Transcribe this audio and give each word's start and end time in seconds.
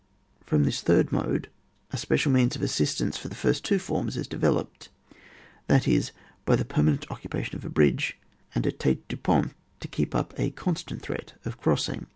From 0.43 0.63
this 0.63 0.81
third 0.81 1.11
mode 1.11 1.47
a 1.91 1.97
special 1.97 2.31
means 2.31 2.55
of 2.55 2.63
assist 2.63 3.01
ance 3.01 3.17
for 3.19 3.27
the 3.27 3.35
first 3.35 3.63
two 3.63 3.77
forms 3.77 4.17
is 4.17 4.25
developed, 4.27 4.89
that 5.67 5.87
is, 5.87 6.11
by 6.43 6.55
the 6.55 6.65
permanent 6.65 7.05
occupation 7.11 7.55
of 7.55 7.65
a 7.65 7.69
bridge 7.69 8.17
and 8.55 8.65
a 8.65 8.71
tile 8.71 8.95
du 9.07 9.15
pont 9.17 9.53
to 9.79 9.87
keep 9.87 10.15
up 10.15 10.33
a 10.39 10.49
constant 10.49 11.03
threat 11.03 11.33
of 11.45 11.59
crossing. 11.61 12.07